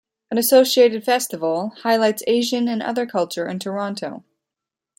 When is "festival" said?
1.03-1.73